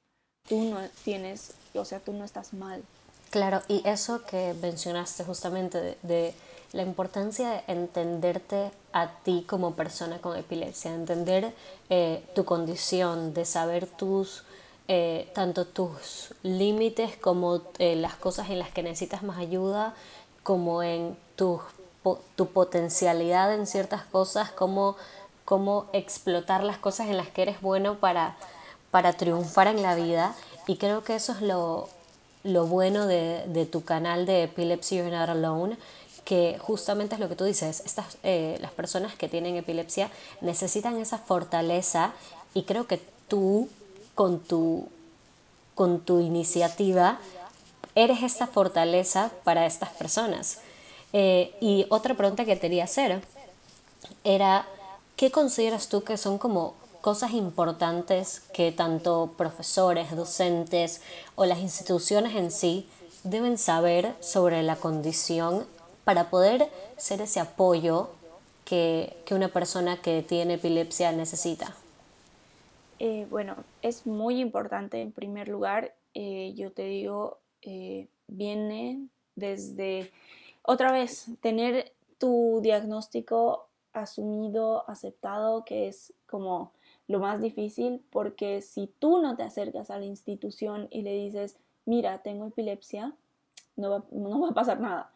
Tú 0.48 0.64
no 0.64 0.78
tienes, 1.04 1.54
o 1.74 1.84
sea, 1.84 2.00
tú 2.00 2.12
no 2.12 2.24
estás 2.24 2.52
mal. 2.52 2.82
Claro, 3.32 3.62
y 3.66 3.80
eso 3.88 4.22
que 4.24 4.54
mencionaste 4.60 5.24
justamente 5.24 5.96
de, 6.02 6.34
la 6.72 6.82
importancia 6.82 7.48
de 7.48 7.62
entenderte 7.66 8.70
a 8.92 9.08
ti 9.22 9.46
como 9.48 9.74
persona 9.74 10.18
con 10.18 10.36
epilepsia, 10.36 10.90
de 10.90 10.96
entender 10.98 11.54
eh, 11.88 12.22
tu 12.34 12.44
condición, 12.44 13.32
de 13.32 13.46
saber 13.46 13.86
tus, 13.86 14.44
eh, 14.86 15.30
tanto 15.34 15.66
tus 15.66 16.34
límites 16.42 17.16
como 17.16 17.62
eh, 17.78 17.96
las 17.96 18.16
cosas 18.16 18.50
en 18.50 18.58
las 18.58 18.70
que 18.70 18.82
necesitas 18.82 19.22
más 19.22 19.38
ayuda, 19.38 19.94
como 20.42 20.82
en 20.82 21.16
tu, 21.34 21.58
tu 22.36 22.48
potencialidad 22.48 23.54
en 23.54 23.66
ciertas 23.66 24.04
cosas, 24.04 24.50
como 24.50 24.96
cómo 25.46 25.86
explotar 25.94 26.62
las 26.64 26.76
cosas 26.76 27.08
en 27.08 27.16
las 27.16 27.28
que 27.28 27.40
eres 27.40 27.62
bueno 27.62 27.98
para, 27.98 28.36
para 28.90 29.14
triunfar 29.14 29.68
en 29.68 29.80
la 29.80 29.94
vida. 29.94 30.34
Y 30.66 30.76
creo 30.76 31.02
que 31.02 31.14
eso 31.14 31.32
es 31.32 31.40
lo, 31.40 31.88
lo 32.44 32.66
bueno 32.66 33.06
de, 33.06 33.68
tu 33.70 33.84
canal 33.84 34.26
de 34.26 34.44
Epilepsy 34.44 34.96
You're 34.96 35.10
Not 35.10 35.28
Alone, 35.28 35.76
que 36.24 36.56
justamente 36.60 37.14
es 37.14 37.20
lo 37.20 37.28
que 37.28 37.36
tú 37.36 37.44
dices, 37.44 37.82
estas, 37.84 38.16
eh, 38.22 38.58
las 38.60 38.72
personas 38.72 39.14
que 39.14 39.28
tienen 39.28 39.56
epilepsia 39.56 40.10
necesitan 40.40 41.00
esa 41.00 41.18
fortaleza 41.18 42.12
y 42.54 42.62
creo 42.62 42.86
que 42.86 43.00
tú 43.28 43.68
con 44.14 44.40
tu, 44.40 44.88
con 45.74 46.00
tu 46.00 46.20
iniciativa 46.20 47.18
eres 47.94 48.22
esa 48.22 48.46
fortaleza 48.46 49.30
para 49.44 49.66
estas 49.66 49.90
personas. 49.90 50.58
Eh, 51.12 51.54
y 51.60 51.86
otra 51.90 52.14
pregunta 52.14 52.44
que 52.44 52.58
quería 52.58 52.84
hacer 52.84 53.20
era, 54.24 54.66
¿qué 55.16 55.30
consideras 55.30 55.88
tú 55.88 56.04
que 56.04 56.16
son 56.16 56.38
como 56.38 56.74
cosas 57.02 57.32
importantes 57.32 58.40
que 58.54 58.72
tanto 58.72 59.34
profesores, 59.36 60.16
docentes 60.16 61.02
o 61.34 61.44
las 61.44 61.58
instituciones 61.58 62.34
en 62.36 62.50
sí 62.50 62.88
deben 63.24 63.58
saber 63.58 64.14
sobre 64.20 64.62
la 64.62 64.76
condición 64.76 65.66
para 66.04 66.30
poder 66.30 66.68
ser 66.96 67.20
ese 67.20 67.40
apoyo 67.40 68.08
que, 68.64 69.16
una 69.30 69.48
persona 69.48 70.00
que 70.00 70.22
tiene 70.22 70.54
epilepsia 70.54 71.10
necesita? 71.12 71.74
Eh, 72.98 73.26
bueno, 73.30 73.56
es 73.82 74.06
muy 74.06 74.40
importante 74.40 75.00
en 75.00 75.10
primer 75.10 75.48
lugar, 75.48 75.94
eh, 76.14 76.52
yo 76.54 76.70
te 76.70 76.84
digo, 76.84 77.38
eh, 77.62 78.08
viene 78.28 79.08
desde, 79.34 80.12
otra 80.62 80.92
vez, 80.92 81.26
tener 81.40 81.92
tu 82.18 82.60
diagnóstico 82.62 83.68
asumido, 83.92 84.88
aceptado, 84.88 85.64
que 85.64 85.88
es 85.88 86.12
como 86.26 86.72
lo 87.12 87.20
más 87.20 87.40
difícil 87.40 88.02
porque 88.10 88.62
si 88.62 88.88
tú 88.98 89.20
no 89.20 89.36
te 89.36 89.42
acercas 89.42 89.90
a 89.90 89.98
la 89.98 90.06
institución 90.06 90.88
y 90.90 91.02
le 91.02 91.14
dices, 91.14 91.58
mira, 91.84 92.22
tengo 92.22 92.46
epilepsia, 92.46 93.14
no 93.76 93.90
va, 93.90 94.04
no 94.10 94.40
va 94.40 94.48
a 94.48 94.54
pasar 94.54 94.80
nada. 94.80 95.12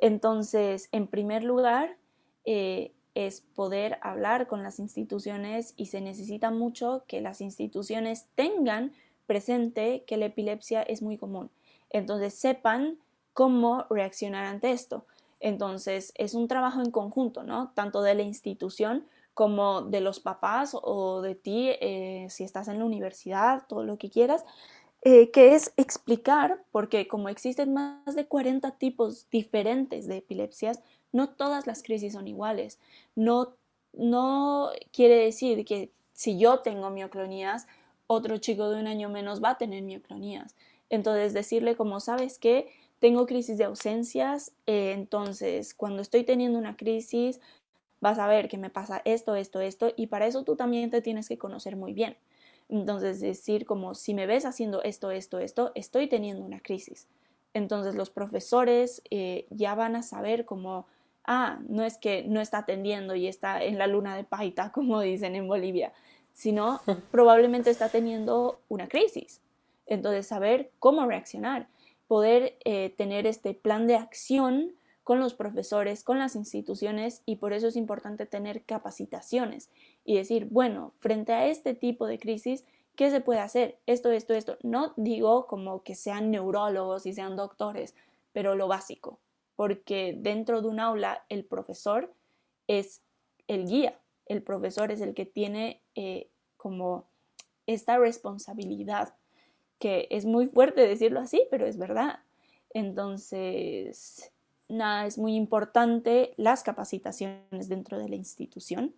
Entonces, 0.00 0.88
en 0.92 1.06
primer 1.06 1.44
lugar, 1.44 1.96
eh, 2.44 2.92
es 3.14 3.40
poder 3.40 3.98
hablar 4.02 4.46
con 4.46 4.62
las 4.62 4.78
instituciones 4.78 5.72
y 5.76 5.86
se 5.86 6.00
necesita 6.00 6.50
mucho 6.50 7.04
que 7.06 7.22
las 7.22 7.40
instituciones 7.40 8.26
tengan 8.34 8.92
presente 9.26 10.04
que 10.06 10.18
la 10.18 10.26
epilepsia 10.26 10.82
es 10.82 11.00
muy 11.00 11.16
común. 11.16 11.50
Entonces, 11.90 12.34
sepan 12.34 12.98
cómo 13.32 13.86
reaccionar 13.88 14.44
ante 14.44 14.72
esto. 14.72 15.06
Entonces, 15.40 16.12
es 16.16 16.34
un 16.34 16.48
trabajo 16.48 16.80
en 16.80 16.90
conjunto, 16.90 17.42
¿no? 17.42 17.70
Tanto 17.74 18.02
de 18.02 18.14
la 18.14 18.22
institución 18.22 19.06
como 19.36 19.82
de 19.82 20.00
los 20.00 20.18
papás 20.18 20.70
o 20.72 21.20
de 21.20 21.34
ti, 21.34 21.68
eh, 21.82 22.26
si 22.30 22.42
estás 22.42 22.68
en 22.68 22.78
la 22.78 22.86
universidad, 22.86 23.66
todo 23.68 23.84
lo 23.84 23.98
que 23.98 24.08
quieras, 24.08 24.46
eh, 25.02 25.30
que 25.30 25.54
es 25.54 25.74
explicar, 25.76 26.64
porque 26.72 27.06
como 27.06 27.28
existen 27.28 27.74
más 27.74 28.16
de 28.16 28.26
40 28.26 28.78
tipos 28.78 29.28
diferentes 29.28 30.06
de 30.06 30.16
epilepsias, 30.16 30.80
no 31.12 31.28
todas 31.28 31.66
las 31.66 31.82
crisis 31.82 32.14
son 32.14 32.28
iguales. 32.28 32.80
No, 33.14 33.54
no 33.92 34.70
quiere 34.90 35.16
decir 35.16 35.66
que 35.66 35.92
si 36.14 36.38
yo 36.38 36.60
tengo 36.60 36.88
mioclonías, 36.88 37.66
otro 38.06 38.38
chico 38.38 38.70
de 38.70 38.80
un 38.80 38.86
año 38.86 39.10
menos 39.10 39.44
va 39.44 39.50
a 39.50 39.58
tener 39.58 39.82
mioclonías. 39.82 40.56
Entonces, 40.88 41.34
decirle 41.34 41.76
como, 41.76 42.00
¿sabes 42.00 42.38
qué? 42.38 42.70
Tengo 43.00 43.26
crisis 43.26 43.58
de 43.58 43.64
ausencias, 43.64 44.54
eh, 44.66 44.92
entonces 44.92 45.74
cuando 45.74 46.00
estoy 46.00 46.24
teniendo 46.24 46.58
una 46.58 46.78
crisis, 46.78 47.38
vas 48.00 48.18
a 48.18 48.26
ver 48.26 48.48
que 48.48 48.58
me 48.58 48.70
pasa 48.70 49.02
esto, 49.04 49.36
esto, 49.36 49.60
esto, 49.60 49.92
y 49.96 50.08
para 50.08 50.26
eso 50.26 50.44
tú 50.44 50.56
también 50.56 50.90
te 50.90 51.02
tienes 51.02 51.28
que 51.28 51.38
conocer 51.38 51.76
muy 51.76 51.92
bien. 51.92 52.16
Entonces, 52.68 53.20
decir 53.20 53.64
como, 53.64 53.94
si 53.94 54.14
me 54.14 54.26
ves 54.26 54.44
haciendo 54.44 54.82
esto, 54.82 55.10
esto, 55.10 55.38
esto, 55.38 55.72
estoy 55.74 56.08
teniendo 56.08 56.44
una 56.44 56.60
crisis. 56.60 57.06
Entonces, 57.54 57.94
los 57.94 58.10
profesores 58.10 59.02
eh, 59.10 59.46
ya 59.50 59.74
van 59.74 59.96
a 59.96 60.02
saber 60.02 60.44
como, 60.44 60.86
ah, 61.24 61.58
no 61.68 61.84
es 61.84 61.96
que 61.96 62.24
no 62.24 62.40
está 62.40 62.58
atendiendo 62.58 63.14
y 63.14 63.28
está 63.28 63.62
en 63.62 63.78
la 63.78 63.86
luna 63.86 64.16
de 64.16 64.24
paita, 64.24 64.72
como 64.74 65.00
dicen 65.00 65.36
en 65.36 65.48
Bolivia, 65.48 65.92
sino 66.32 66.80
probablemente 67.10 67.70
está 67.70 67.88
teniendo 67.88 68.60
una 68.68 68.88
crisis. 68.88 69.40
Entonces, 69.86 70.26
saber 70.26 70.70
cómo 70.80 71.06
reaccionar, 71.06 71.68
poder 72.08 72.56
eh, 72.64 72.90
tener 72.96 73.26
este 73.26 73.54
plan 73.54 73.86
de 73.86 73.96
acción 73.96 74.72
con 75.06 75.20
los 75.20 75.34
profesores, 75.34 76.02
con 76.02 76.18
las 76.18 76.34
instituciones 76.34 77.22
y 77.26 77.36
por 77.36 77.52
eso 77.52 77.68
es 77.68 77.76
importante 77.76 78.26
tener 78.26 78.64
capacitaciones 78.64 79.70
y 80.04 80.16
decir, 80.16 80.48
bueno, 80.50 80.94
frente 80.98 81.32
a 81.32 81.46
este 81.46 81.74
tipo 81.74 82.08
de 82.08 82.18
crisis, 82.18 82.64
¿qué 82.96 83.12
se 83.12 83.20
puede 83.20 83.38
hacer? 83.38 83.78
Esto, 83.86 84.10
esto, 84.10 84.34
esto. 84.34 84.58
No 84.64 84.94
digo 84.96 85.46
como 85.46 85.84
que 85.84 85.94
sean 85.94 86.32
neurólogos 86.32 87.06
y 87.06 87.12
sean 87.12 87.36
doctores, 87.36 87.94
pero 88.32 88.56
lo 88.56 88.66
básico, 88.66 89.20
porque 89.54 90.12
dentro 90.18 90.60
de 90.60 90.66
un 90.66 90.80
aula 90.80 91.24
el 91.28 91.44
profesor 91.44 92.12
es 92.66 93.00
el 93.46 93.68
guía, 93.68 94.00
el 94.26 94.42
profesor 94.42 94.90
es 94.90 95.00
el 95.00 95.14
que 95.14 95.24
tiene 95.24 95.84
eh, 95.94 96.30
como 96.56 97.06
esta 97.68 97.96
responsabilidad, 97.96 99.14
que 99.78 100.08
es 100.10 100.24
muy 100.24 100.48
fuerte 100.48 100.80
decirlo 100.80 101.20
así, 101.20 101.46
pero 101.48 101.64
es 101.64 101.78
verdad. 101.78 102.18
Entonces, 102.70 104.32
nada, 104.68 105.06
es 105.06 105.18
muy 105.18 105.34
importante 105.34 106.34
las 106.36 106.62
capacitaciones 106.62 107.68
dentro 107.68 107.98
de 107.98 108.08
la 108.08 108.16
institución. 108.16 108.94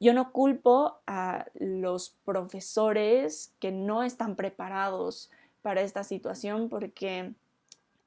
Yo 0.00 0.14
no 0.14 0.32
culpo 0.32 0.98
a 1.06 1.46
los 1.54 2.16
profesores 2.24 3.52
que 3.60 3.70
no 3.70 4.02
están 4.02 4.34
preparados 4.36 5.30
para 5.62 5.82
esta 5.82 6.02
situación 6.02 6.68
porque 6.68 7.32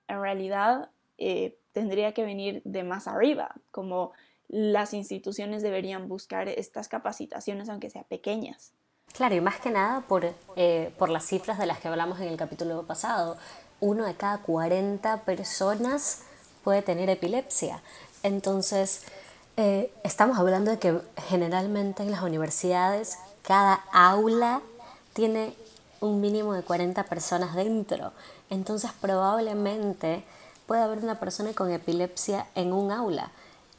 en 0.08 0.22
realidad 0.22 0.90
eh, 1.18 1.58
tendría 1.72 2.14
que 2.14 2.26
venir 2.26 2.62
de 2.66 2.84
más 2.84 3.08
arriba, 3.08 3.56
como 3.72 4.12
las 4.48 4.94
instituciones 4.94 5.64
deberían 5.64 6.08
buscar 6.08 6.50
estas 6.50 6.88
capacitaciones 6.88 7.70
aunque 7.70 7.90
sean 7.90 8.06
pequeñas. 8.08 8.74
Claro, 9.14 9.36
y 9.36 9.42
más 9.42 9.60
que 9.60 9.72
nada 9.72 10.02
por, 10.02 10.26
eh, 10.58 10.94
por 10.98 11.10
las 11.10 11.26
cifras 11.26 11.58
de 11.58 11.66
las 11.66 11.80
que 11.80 11.88
hablamos 11.88 12.20
en 12.20 12.28
el 12.28 12.38
capítulo 12.38 12.86
pasado. 12.86 13.38
Uno 13.80 14.06
de 14.06 14.16
cada 14.16 14.40
40 14.40 15.24
personas 15.24 16.24
puede 16.66 16.82
tener 16.82 17.10
epilepsia. 17.10 17.82
Entonces, 18.24 19.04
eh, 19.56 19.94
estamos 20.04 20.38
hablando 20.40 20.72
de 20.72 20.80
que 20.80 21.00
generalmente 21.30 22.04
en 22.04 22.12
las 22.12 22.24
universidades 22.24 23.20
cada 23.44 23.76
aula 23.94 24.62
tiene 25.14 25.56
un 26.02 26.20
mínimo 26.20 26.54
de 26.54 26.64
40 26.64 27.04
personas 27.04 27.56
dentro. 27.56 28.12
Entonces, 28.50 28.90
probablemente 29.00 30.24
puede 30.66 30.82
haber 30.82 30.98
una 31.00 31.20
persona 31.20 31.54
con 31.54 31.72
epilepsia 31.72 32.48
en 32.56 32.74
un 32.74 32.92
aula 32.92 33.32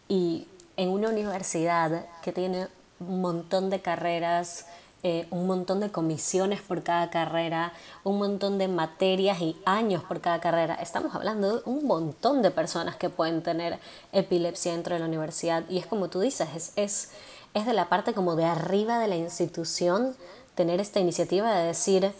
y 0.08 0.46
en 0.76 0.90
una 0.90 1.08
universidad 1.08 2.06
que 2.22 2.32
tiene 2.32 2.68
un 3.00 3.20
montón 3.20 3.68
de 3.68 3.82
carreras, 3.82 4.66
eh, 5.08 5.28
un 5.30 5.46
montón 5.46 5.78
de 5.78 5.92
comisiones 5.92 6.60
por 6.62 6.82
cada 6.82 7.10
carrera, 7.10 7.72
un 8.02 8.18
montón 8.18 8.58
de 8.58 8.66
materias 8.66 9.40
y 9.40 9.56
años 9.64 10.02
por 10.02 10.20
cada 10.20 10.40
carrera. 10.40 10.74
Estamos 10.74 11.14
hablando 11.14 11.58
de 11.58 11.62
un 11.64 11.86
montón 11.86 12.42
de 12.42 12.50
personas 12.50 12.96
que 12.96 13.08
pueden 13.08 13.40
tener 13.40 13.78
epilepsia 14.10 14.72
dentro 14.72 14.94
de 14.94 14.98
la 14.98 15.06
universidad 15.06 15.62
y 15.68 15.78
es 15.78 15.86
como 15.86 16.08
tú 16.08 16.18
dices, 16.18 16.48
es, 16.56 16.72
es, 16.74 17.12
es 17.54 17.66
de 17.66 17.72
la 17.72 17.88
parte 17.88 18.14
como 18.14 18.34
de 18.34 18.46
arriba 18.46 18.98
de 18.98 19.06
la 19.06 19.14
institución 19.14 20.16
tener 20.56 20.80
esta 20.80 20.98
iniciativa 20.98 21.54
de 21.54 21.68
decir, 21.68 22.10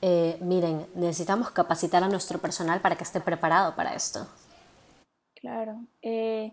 eh, 0.00 0.38
miren, 0.40 0.86
necesitamos 0.94 1.50
capacitar 1.50 2.04
a 2.04 2.08
nuestro 2.08 2.38
personal 2.38 2.80
para 2.80 2.94
que 2.94 3.02
esté 3.02 3.20
preparado 3.20 3.74
para 3.74 3.92
esto. 3.92 4.24
Claro, 5.34 5.80
eh, 6.00 6.52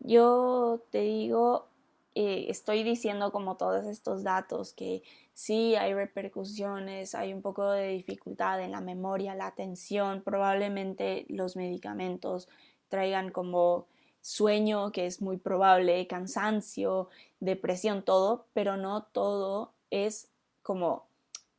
yo 0.00 0.80
te 0.90 0.98
digo, 1.02 1.68
eh, 2.16 2.46
estoy 2.48 2.82
diciendo 2.82 3.30
como 3.30 3.56
todos 3.56 3.86
estos 3.86 4.24
datos 4.24 4.72
que 4.72 5.04
sí 5.34 5.76
hay 5.76 5.94
repercusiones, 5.94 7.14
hay 7.14 7.32
un 7.32 7.42
poco 7.42 7.70
de 7.70 7.90
dificultad 7.90 8.60
en 8.60 8.72
la 8.72 8.80
memoria, 8.80 9.36
la 9.36 9.46
atención, 9.46 10.22
probablemente 10.22 11.26
los 11.28 11.54
medicamentos 11.54 12.48
traigan 12.88 13.30
como 13.30 13.86
sueño, 14.20 14.90
que 14.90 15.06
es 15.06 15.22
muy 15.22 15.36
probable, 15.36 16.08
cansancio, 16.08 17.08
depresión, 17.38 18.02
todo, 18.02 18.46
pero 18.52 18.76
no 18.76 19.04
todo 19.04 19.74
es 19.90 20.28
como 20.62 21.06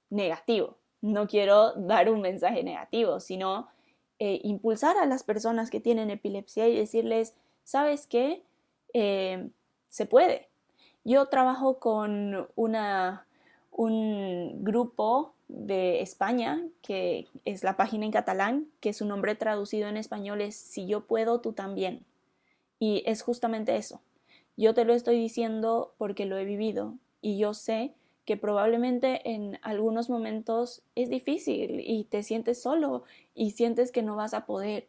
negativo 0.10 0.78
no 1.02 1.28
quiero 1.28 1.74
dar 1.74 2.10
un 2.10 2.22
mensaje 2.22 2.64
negativo, 2.64 3.20
sino 3.20 3.68
eh, 4.20 4.40
impulsar 4.44 4.98
a 4.98 5.06
las 5.06 5.24
personas 5.24 5.70
que 5.70 5.80
tienen 5.80 6.10
epilepsia 6.10 6.68
y 6.68 6.76
decirles, 6.76 7.36
¿sabes 7.64 8.08
qué? 8.08 8.44
Eh, 8.94 9.50
se 9.90 10.06
puede. 10.06 10.48
Yo 11.04 11.28
trabajo 11.28 11.80
con 11.80 12.48
una, 12.56 13.26
un 13.72 14.64
grupo 14.64 15.34
de 15.48 16.02
España, 16.02 16.62
que 16.82 17.28
es 17.46 17.64
la 17.64 17.78
página 17.78 18.06
en 18.06 18.12
catalán, 18.12 18.68
que 18.80 18.94
su 18.94 19.06
nombre 19.06 19.36
traducido 19.36 19.88
en 19.88 19.98
español 19.98 20.42
es 20.42 20.56
Si 20.56 20.88
yo 20.88 21.06
puedo, 21.06 21.40
tú 21.40 21.54
también. 21.54 22.06
Y 22.80 23.04
es 23.06 23.22
justamente 23.22 23.76
eso. 23.78 24.02
Yo 24.58 24.74
te 24.74 24.86
lo 24.86 24.94
estoy 24.94 25.18
diciendo 25.18 25.94
porque 25.98 26.26
lo 26.26 26.38
he 26.38 26.46
vivido 26.46 26.96
y 27.22 27.38
yo 27.38 27.54
sé 27.54 27.94
que 28.26 28.36
probablemente 28.38 29.22
en 29.32 29.60
algunos 29.62 30.10
momentos 30.10 30.82
es 30.96 31.10
difícil 31.10 31.80
y 31.80 32.04
te 32.06 32.24
sientes 32.24 32.62
solo 32.62 33.04
y 33.34 33.52
sientes 33.52 33.92
que 33.92 34.02
no 34.02 34.16
vas 34.16 34.34
a 34.34 34.46
poder, 34.46 34.88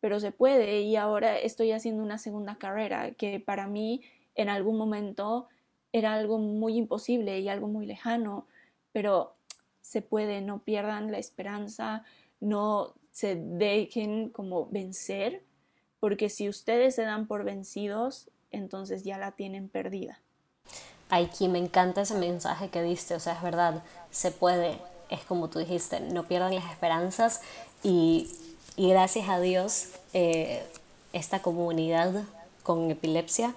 pero 0.00 0.20
se 0.20 0.32
puede 0.32 0.82
y 0.82 0.96
ahora 0.96 1.38
estoy 1.38 1.72
haciendo 1.72 2.02
una 2.02 2.18
segunda 2.18 2.56
carrera 2.56 3.12
que 3.12 3.40
para 3.40 3.66
mí 3.66 4.02
en 4.34 4.48
algún 4.48 4.76
momento 4.76 5.48
era 5.92 6.14
algo 6.14 6.38
muy 6.38 6.76
imposible 6.76 7.38
y 7.38 7.48
algo 7.48 7.68
muy 7.68 7.86
lejano, 7.86 8.46
pero 8.92 9.34
se 9.80 10.02
puede, 10.02 10.40
no 10.40 10.58
pierdan 10.60 11.12
la 11.12 11.18
esperanza, 11.18 12.04
no 12.40 12.94
se 13.12 13.36
dejen 13.36 14.30
como 14.30 14.66
vencer, 14.66 15.44
porque 16.00 16.28
si 16.30 16.48
ustedes 16.48 16.96
se 16.96 17.02
dan 17.02 17.26
por 17.28 17.44
vencidos, 17.44 18.28
entonces 18.50 19.04
ya 19.04 19.18
la 19.18 19.32
tienen 19.32 19.68
perdida. 19.68 20.20
Aquí 21.10 21.48
me 21.48 21.58
encanta 21.58 22.02
ese 22.02 22.14
mensaje 22.16 22.70
que 22.70 22.82
diste, 22.82 23.14
o 23.14 23.20
sea, 23.20 23.34
es 23.34 23.42
verdad, 23.42 23.84
se 24.10 24.32
puede, 24.32 24.78
es 25.10 25.20
como 25.24 25.48
tú 25.48 25.60
dijiste, 25.60 26.00
no 26.00 26.24
pierdan 26.24 26.54
las 26.54 26.70
esperanzas 26.70 27.40
y, 27.82 28.30
gracias 28.76 29.28
a 29.28 29.38
Dios 29.38 29.90
eh, 30.12 30.64
esta 31.12 31.40
comunidad 31.40 32.24
con 32.64 32.90
epilepsia 32.90 33.54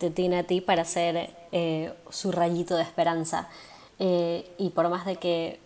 te 0.00 0.10
tiene 0.10 0.38
a 0.38 0.42
ti 0.42 0.60
para 0.60 0.84
ser 0.84 1.30
eh, 1.52 1.94
su 2.08 2.32
rayito 2.32 2.74
de 2.76 2.82
esperanza. 2.82 3.48
Eh, 4.00 4.50
y 4.58 4.70
por 4.70 4.88
más 4.88 5.06
de 5.06 5.16
que 5.16 5.60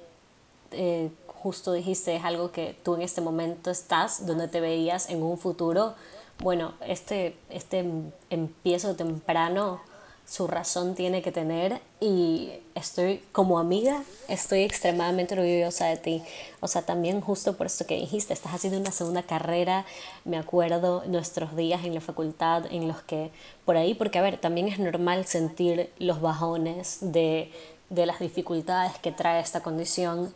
justo 1.27 1.73
dijiste 1.73 2.17
es 2.17 2.25
algo 2.25 2.51
que 2.51 2.77
tú 2.83 2.97
en 2.97 3.03
este 3.03 3.21
momento 3.21 3.71
estás, 3.71 4.27
donde 4.27 4.49
te 4.49 4.61
veías 4.61 5.09
en 5.09 5.23
un 5.23 5.39
futuro, 5.39 5.95
bueno, 6.43 6.75
este, 6.85 7.37
este 7.49 7.89
empiezo 8.29 8.97
temprano 8.97 9.81
su 10.27 10.47
razón 10.47 10.95
tiene 10.95 11.23
que 11.23 11.33
tener 11.33 11.81
y 12.01 12.51
estoy 12.75 13.23
como 13.33 13.59
amiga, 13.59 14.03
estoy 14.29 14.63
extremadamente 14.63 15.35
orgullosa 15.35 15.87
de 15.87 15.97
ti. 15.97 16.23
O 16.61 16.69
sea, 16.69 16.83
también 16.83 17.21
justo 17.21 17.57
por 17.57 17.67
esto 17.67 17.87
que 17.87 17.97
dijiste, 17.97 18.33
estás 18.33 18.55
haciendo 18.55 18.79
una 18.79 18.91
segunda 18.91 19.23
carrera, 19.23 19.85
me 20.25 20.39
acuerdo 20.39 21.05
nuestros 21.07 21.55
días 21.57 21.85
en 21.85 21.95
la 21.95 22.01
facultad 22.01 22.65
en 22.71 22.89
los 22.89 23.03
que 23.03 23.31
por 23.65 23.77
ahí, 23.77 23.95
porque 23.95 24.19
a 24.19 24.23
ver, 24.23 24.39
también 24.39 24.69
es 24.69 24.79
normal 24.79 25.27
sentir 25.27 25.91
los 25.99 26.21
bajones 26.21 26.99
de, 27.01 27.53
de 27.91 28.07
las 28.07 28.19
dificultades 28.19 28.99
que 28.99 29.13
trae 29.13 29.41
esta 29.41 29.63
condición 29.63 30.35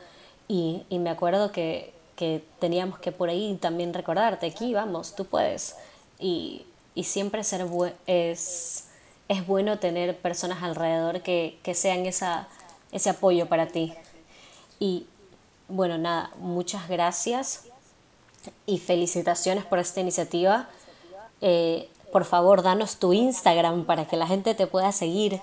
y, 0.48 0.82
y 0.90 0.98
me 0.98 1.10
acuerdo 1.10 1.50
que, 1.50 1.92
que 2.14 2.44
teníamos 2.58 2.98
que 2.98 3.12
por 3.12 3.30
ahí 3.30 3.56
también 3.60 3.94
recordarte, 3.94 4.46
aquí 4.46 4.74
vamos, 4.74 5.14
tú 5.14 5.24
puedes. 5.24 5.76
Y, 6.18 6.66
y 6.94 7.04
siempre 7.04 7.44
ser 7.44 7.64
es 8.06 8.87
es 9.28 9.46
bueno 9.46 9.78
tener 9.78 10.16
personas 10.16 10.62
alrededor 10.62 11.22
que, 11.22 11.58
sean 11.74 12.06
esa, 12.06 12.48
ese 12.92 13.10
apoyo 13.10 13.46
para 13.46 13.66
ti. 13.66 13.94
Y 14.80 15.06
bueno, 15.68 15.98
nada, 15.98 16.30
muchas 16.38 16.88
gracias 16.88 17.66
y 18.66 18.78
felicitaciones 18.78 19.64
por 19.64 19.78
esta 19.78 20.00
iniciativa. 20.00 20.68
Eh, 21.40 21.88
por 22.10 22.24
favor, 22.24 22.62
danos 22.62 22.98
tu 22.98 23.12
Instagram 23.12 23.84
para 23.84 24.06
que 24.06 24.16
la 24.16 24.26
gente 24.26 24.54
te 24.54 24.66
pueda 24.66 24.92
seguir. 24.92 25.40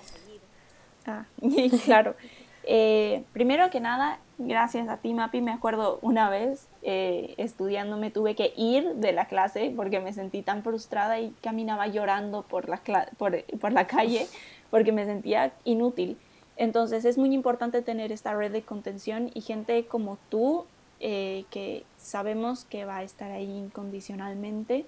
Ah, 1.06 1.26
claro. 1.86 2.15
Eh, 2.63 3.24
primero 3.34 3.69
que 3.69 3.80
nada, 3.80 4.19
gracias 4.39 4.89
a 4.89 4.98
ti, 4.98 5.13
Mapi. 5.13 5.41
Me 5.41 5.52
acuerdo 5.52 6.00
una 6.02 6.30
vez 6.30 6.67
eh, 6.88 7.34
estudiando 7.38 7.98
me 7.98 8.12
tuve 8.12 8.36
que 8.36 8.54
ir 8.56 8.93
de 8.98 9.12
la 9.12 9.28
clase 9.28 9.74
porque 9.76 10.00
me 10.00 10.13
sentí 10.13 10.43
tan 10.43 10.62
frustrada 10.62 11.19
y 11.19 11.32
caminaba 11.41 11.88
llorando 11.88 12.43
por 12.43 12.69
la, 12.69 12.80
por, 13.17 13.43
por 13.60 13.71
la 13.71 13.88
calle 13.88 14.28
porque 14.69 14.91
me 14.91 15.06
sentía 15.06 15.52
inútil. 15.63 16.15
Entonces 16.58 17.04
es 17.04 17.17
muy 17.17 17.34
importante 17.34 17.82
tener 17.82 18.12
esta 18.12 18.36
red 18.36 18.52
de 18.52 18.62
contención 18.62 19.32
y 19.34 19.41
gente 19.41 19.86
como 19.88 20.19
tú 20.30 20.65
eh, 21.00 21.45
que 21.50 21.84
sabemos 21.98 22.65
que 22.65 22.86
va 22.86 22.98
a 22.98 23.04
estar 23.04 23.32
ahí 23.32 23.52
incondicionalmente 23.52 24.86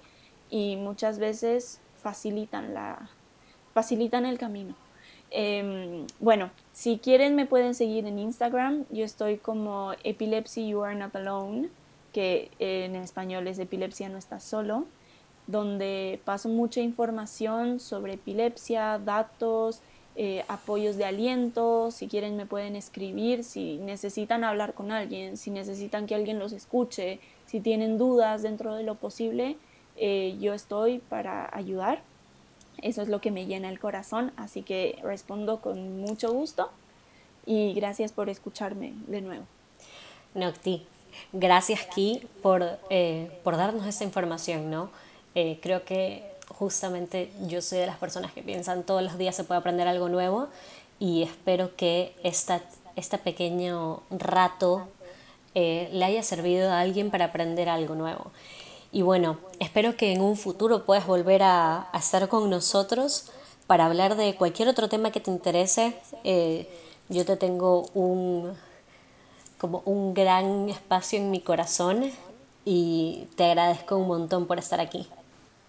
y 0.50 0.76
muchas 0.76 1.18
veces 1.18 1.80
facilitan, 1.96 2.74
la, 2.74 3.10
facilitan 3.74 4.24
el 4.24 4.38
camino. 4.38 4.76
Em, 5.30 6.06
bueno, 6.20 6.50
si 6.72 6.98
quieren 6.98 7.34
me 7.34 7.44
pueden 7.44 7.74
seguir 7.74 8.06
en 8.06 8.20
Instagram. 8.20 8.84
Yo 8.90 9.04
estoy 9.04 9.38
como 9.38 9.94
Epilepsy 10.04 10.68
You 10.68 10.84
Are 10.84 10.94
Not 10.94 11.16
Alone, 11.16 11.70
que 12.12 12.50
en 12.58 12.96
español 12.96 13.46
es 13.48 13.58
Epilepsia 13.58 14.08
No 14.08 14.18
Estás 14.18 14.44
Solo, 14.44 14.86
donde 15.46 16.20
paso 16.24 16.48
mucha 16.48 16.80
información 16.80 17.80
sobre 17.80 18.14
epilepsia, 18.14 18.98
datos, 18.98 19.80
eh, 20.14 20.44
apoyos 20.48 20.96
de 20.96 21.06
aliento. 21.06 21.90
Si 21.90 22.06
quieren 22.06 22.36
me 22.36 22.44
pueden 22.44 22.76
escribir, 22.76 23.44
si 23.44 23.78
necesitan 23.78 24.44
hablar 24.44 24.74
con 24.74 24.92
alguien, 24.92 25.36
si 25.36 25.50
necesitan 25.50 26.06
que 26.06 26.14
alguien 26.14 26.38
los 26.38 26.52
escuche, 26.52 27.18
si 27.46 27.60
tienen 27.60 27.98
dudas 27.98 28.42
dentro 28.42 28.74
de 28.74 28.82
lo 28.82 28.96
posible, 28.96 29.56
eh, 29.96 30.36
yo 30.38 30.54
estoy 30.54 30.98
para 30.98 31.48
ayudar. 31.56 32.02
Eso 32.82 33.00
es 33.00 33.08
lo 33.08 33.20
que 33.20 33.30
me 33.30 33.46
llena 33.46 33.70
el 33.70 33.80
corazón, 33.80 34.32
así 34.36 34.62
que 34.62 34.98
respondo 35.02 35.60
con 35.60 36.00
mucho 36.00 36.32
gusto 36.32 36.70
y 37.46 37.72
gracias 37.72 38.12
por 38.12 38.28
escucharme 38.28 38.92
de 39.06 39.22
nuevo. 39.22 39.44
Nocti, 40.34 40.84
gracias 41.32 41.86
Ki 41.94 42.26
por, 42.42 42.78
eh, 42.90 43.30
por 43.44 43.56
darnos 43.56 43.86
esta 43.86 44.04
información, 44.04 44.70
¿no? 44.70 44.90
Eh, 45.34 45.58
creo 45.62 45.84
que 45.84 46.24
justamente 46.48 47.30
yo 47.46 47.62
soy 47.62 47.78
de 47.78 47.86
las 47.86 47.98
personas 47.98 48.32
que 48.32 48.42
piensan 48.42 48.82
todos 48.82 49.02
los 49.02 49.18
días 49.18 49.36
se 49.36 49.44
puede 49.44 49.60
aprender 49.60 49.86
algo 49.86 50.08
nuevo 50.08 50.48
y 50.98 51.22
espero 51.22 51.76
que 51.76 52.14
esta, 52.22 52.62
este 52.96 53.18
pequeño 53.18 54.02
rato 54.10 54.88
eh, 55.54 55.88
le 55.92 56.04
haya 56.04 56.22
servido 56.22 56.70
a 56.70 56.80
alguien 56.80 57.10
para 57.10 57.26
aprender 57.26 57.68
algo 57.68 57.94
nuevo. 57.94 58.30
Y 58.90 59.02
bueno, 59.02 59.38
espero 59.60 59.96
que 59.96 60.12
en 60.12 60.22
un 60.22 60.36
futuro 60.36 60.84
puedas 60.84 61.06
volver 61.06 61.42
a, 61.42 61.88
estar 61.94 62.28
con 62.28 62.48
nosotros 62.48 63.30
para 63.66 63.86
hablar 63.86 64.16
de 64.16 64.34
cualquier 64.34 64.68
otro 64.68 64.88
tema 64.88 65.10
que 65.10 65.20
te 65.20 65.30
interese. 65.30 65.94
Eh, 66.24 66.68
yo 67.08 67.24
te 67.24 67.36
tengo 67.36 67.86
un, 67.94 68.56
como 69.58 69.82
un 69.84 70.14
gran 70.14 70.68
espacio 70.68 71.18
en 71.18 71.30
mi 71.30 71.40
corazón 71.40 72.10
y 72.64 73.26
te 73.36 73.44
agradezco 73.44 73.96
un 73.96 74.08
montón 74.08 74.46
por 74.46 74.58
estar 74.58 74.80
aquí. 74.80 75.06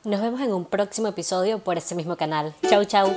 Nos 0.03 0.21
vemos 0.21 0.39
en 0.41 0.53
un 0.53 0.65
próximo 0.65 1.07
episodio 1.07 1.59
por 1.59 1.77
este 1.77 1.95
mismo 1.95 2.15
canal. 2.15 2.53
Chau, 2.69 2.85
chau. 2.85 3.13